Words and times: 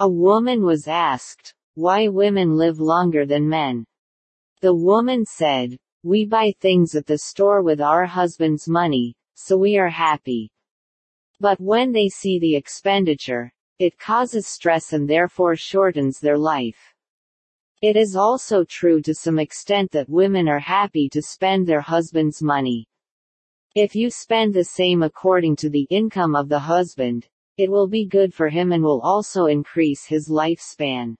A 0.00 0.08
woman 0.08 0.64
was 0.64 0.86
asked, 0.86 1.54
why 1.74 2.06
women 2.06 2.56
live 2.56 2.78
longer 2.78 3.26
than 3.26 3.48
men. 3.48 3.84
The 4.60 4.72
woman 4.72 5.24
said, 5.24 5.76
We 6.04 6.24
buy 6.24 6.52
things 6.60 6.94
at 6.94 7.06
the 7.06 7.18
store 7.18 7.62
with 7.62 7.80
our 7.80 8.06
husband's 8.06 8.68
money, 8.68 9.14
so 9.34 9.56
we 9.56 9.76
are 9.76 9.88
happy. 9.88 10.50
But 11.40 11.60
when 11.60 11.90
they 11.90 12.08
see 12.08 12.38
the 12.38 12.54
expenditure, 12.54 13.50
it 13.80 13.98
causes 13.98 14.46
stress 14.46 14.92
and 14.92 15.08
therefore 15.08 15.56
shortens 15.56 16.20
their 16.20 16.38
life. 16.38 16.94
It 17.82 17.96
is 17.96 18.14
also 18.14 18.64
true 18.64 19.02
to 19.02 19.14
some 19.14 19.40
extent 19.40 19.90
that 19.92 20.08
women 20.08 20.48
are 20.48 20.60
happy 20.60 21.08
to 21.08 21.22
spend 21.22 21.66
their 21.66 21.80
husband's 21.80 22.40
money. 22.40 22.86
If 23.74 23.96
you 23.96 24.10
spend 24.10 24.54
the 24.54 24.64
same 24.64 25.02
according 25.02 25.56
to 25.56 25.70
the 25.70 25.86
income 25.90 26.36
of 26.36 26.48
the 26.48 26.58
husband, 26.58 27.28
it 27.58 27.70
will 27.70 27.88
be 27.88 28.06
good 28.06 28.32
for 28.32 28.48
him 28.48 28.72
and 28.72 28.82
will 28.82 29.00
also 29.02 29.46
increase 29.46 30.06
his 30.06 30.28
lifespan. 30.28 31.16